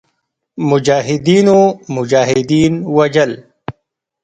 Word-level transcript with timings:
مجاهدینو 0.69 1.59
مجاهدین 1.95 2.73
وژل. 2.95 3.31